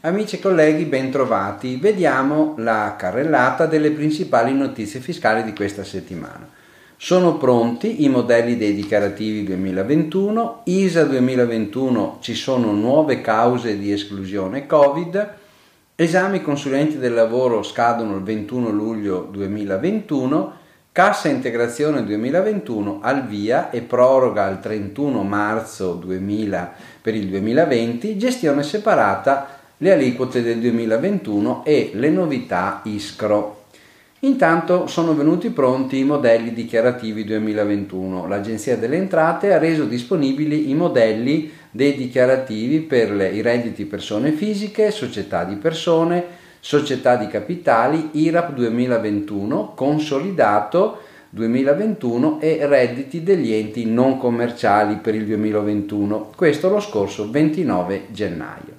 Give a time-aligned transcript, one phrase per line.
[0.00, 1.76] Amici e colleghi, bentrovati.
[1.76, 6.46] Vediamo la carrellata delle principali notizie fiscali di questa settimana.
[6.98, 14.66] Sono pronti i modelli dei dichiarativi 2021, ISA 2021 ci sono nuove cause di esclusione
[14.66, 15.34] Covid,
[15.94, 20.64] esami consulenti del lavoro scadono il 21 luglio 2021,
[20.96, 26.72] cassa integrazione 2021 al via e proroga al 31 marzo 2000
[27.02, 33.64] per il 2020, gestione separata le aliquote del 2021 e le novità ISCRO.
[34.20, 38.26] Intanto sono venuti pronti i modelli dichiarativi 2021.
[38.26, 44.90] L'Agenzia delle Entrate ha reso disponibili i modelli dei dichiarativi per i redditi persone fisiche,
[44.90, 50.98] società di persone, società di capitali, IRAP 2021, consolidato
[51.30, 56.32] 2021 e redditi degli enti non commerciali per il 2021.
[56.34, 58.72] Questo lo scorso 29 gennaio.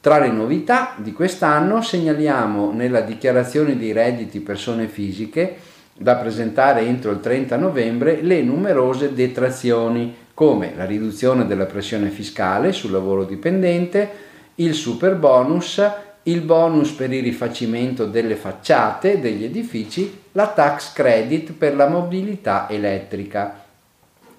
[0.00, 5.56] Tra le novità di quest'anno segnaliamo nella dichiarazione dei redditi persone fisiche
[5.94, 12.72] da presentare entro il 30 novembre le numerose detrazioni come la riduzione della pressione fiscale
[12.72, 14.08] sul lavoro dipendente,
[14.54, 15.82] il super bonus,
[16.24, 22.66] il bonus per il rifacimento delle facciate degli edifici, la tax credit per la mobilità
[22.68, 23.62] elettrica.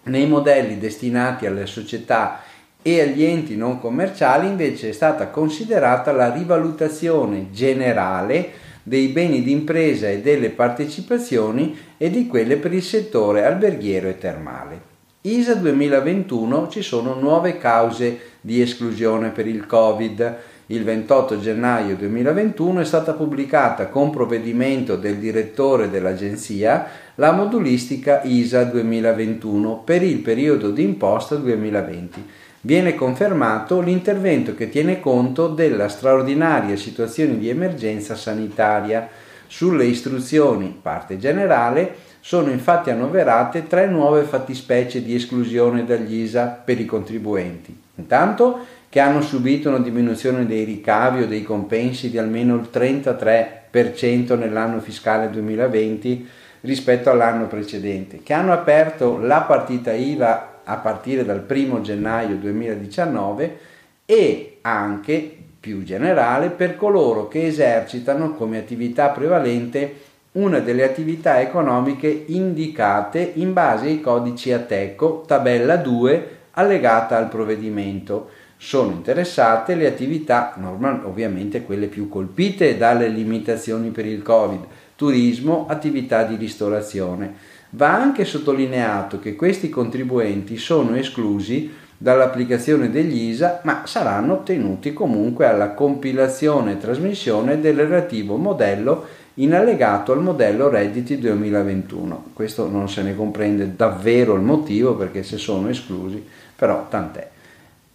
[0.03, 2.41] Nei modelli destinati alle società
[2.81, 10.09] e agli enti non commerciali invece è stata considerata la rivalutazione generale dei beni d'impresa
[10.09, 14.93] e delle partecipazioni e di quelle per il settore alberghiero e termale.
[15.21, 20.37] ISA 2021 ci sono nuove cause di esclusione per il Covid.
[20.67, 28.63] Il 28 gennaio 2021 è stata pubblicata con provvedimento del direttore dell'agenzia la modulistica ISA
[28.63, 32.25] 2021 per il periodo di imposta 2020
[32.61, 39.07] viene confermato l'intervento che tiene conto della straordinaria situazione di emergenza sanitaria.
[39.45, 46.79] Sulle istruzioni, parte generale, sono infatti annoverate tre nuove fattispecie di esclusione dagli ISA per
[46.79, 47.83] i contribuenti.
[47.97, 54.37] Intanto che hanno subito una diminuzione dei ricavi o dei compensi di almeno il 33%
[54.37, 56.25] nell'anno fiscale 2020
[56.61, 63.57] rispetto all'anno precedente, che hanno aperto la partita IVA a partire dal 1 gennaio 2019
[64.05, 69.93] e anche più generale per coloro che esercitano come attività prevalente
[70.31, 78.34] una delle attività economiche indicate in base ai codici ATECO, tabella 2, allegata al provvedimento.
[78.57, 84.63] Sono interessate le attività, normal, ovviamente quelle più colpite dalle limitazioni per il Covid,
[84.95, 93.59] turismo, attività di ristorazione Va anche sottolineato che questi contribuenti sono esclusi dall'applicazione degli ISA,
[93.63, 99.05] ma saranno tenuti comunque alla compilazione e trasmissione del relativo modello
[99.35, 102.27] in allegato al modello redditi 2021.
[102.31, 107.34] Questo non se ne comprende davvero il motivo perché se sono esclusi, però tant'è.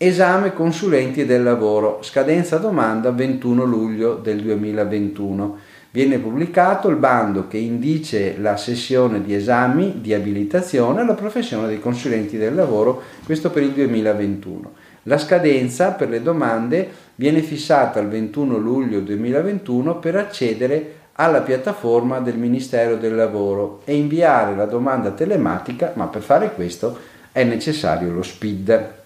[0.02, 5.58] Esame consulenti del lavoro, scadenza domanda 21 luglio del 2021
[5.90, 11.80] viene pubblicato il bando che indice la sessione di esami di abilitazione alla professione dei
[11.80, 14.72] consulenti del lavoro, questo per il 2021.
[15.02, 22.20] La scadenza per le domande viene fissata al 21 luglio 2021 per accedere alla piattaforma
[22.20, 26.96] del Ministero del Lavoro e inviare la domanda telematica, ma per fare questo
[27.32, 28.99] è necessario lo SPID.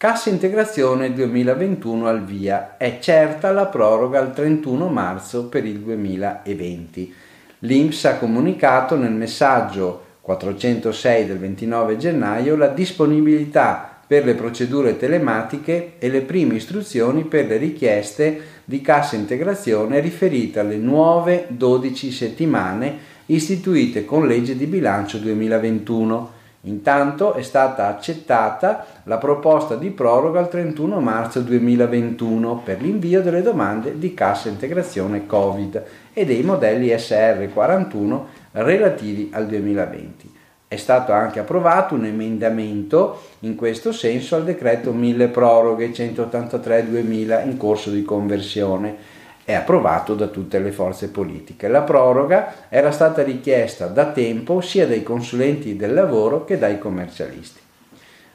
[0.00, 2.78] Cassa integrazione 2021 al via.
[2.78, 7.14] È certa la proroga al 31 marzo per il 2020.
[7.58, 15.96] L'INPS ha comunicato nel messaggio 406 del 29 gennaio la disponibilità per le procedure telematiche
[15.98, 22.96] e le prime istruzioni per le richieste di cassa integrazione riferite alle nuove 12 settimane
[23.26, 30.50] istituite con legge di bilancio 2021 Intanto è stata accettata la proposta di proroga al
[30.50, 38.20] 31 marzo 2021 per l'invio delle domande di cassa integrazione Covid e dei modelli SR41
[38.52, 40.34] relativi al 2020.
[40.68, 47.56] È stato anche approvato un emendamento in questo senso al decreto 1000 proroghe 183-2000 in
[47.56, 49.18] corso di conversione
[49.50, 51.66] è approvato da tutte le forze politiche.
[51.66, 57.58] La proroga era stata richiesta da tempo sia dai consulenti del lavoro che dai commercialisti.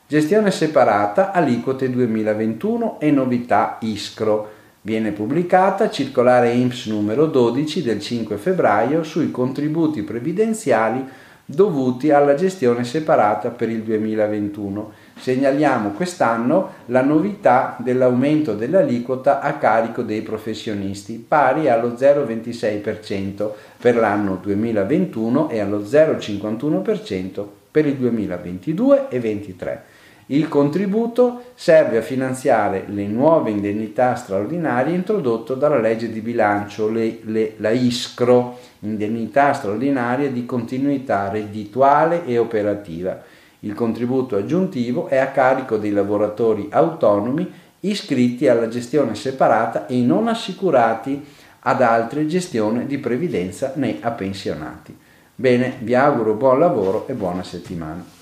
[0.08, 4.52] Gestione separata, aliquote 2021 e novità ISCRO.
[4.82, 11.04] Viene pubblicata circolare IMSS numero 12 del 5 febbraio sui contributi previdenziali
[11.46, 14.92] dovuti alla gestione separata per il 2021.
[15.18, 24.38] Segnaliamo quest'anno la novità dell'aumento dell'aliquota a carico dei professionisti, pari allo 0,26% per l'anno
[24.42, 29.84] 2021 e allo 0,51% per il 2022 e 2023.
[30.28, 37.20] Il contributo serve a finanziare le nuove indennità straordinarie introdotte dalla legge di bilancio, le,
[37.26, 43.22] le, la ISCRO, indennità straordinaria di continuità reddituale e operativa.
[43.60, 50.28] Il contributo aggiuntivo è a carico dei lavoratori autonomi iscritti alla gestione separata e non
[50.28, 51.24] assicurati
[51.60, 54.96] ad altre gestioni di previdenza né a pensionati.
[55.36, 58.15] Bene, vi auguro buon lavoro e buona settimana.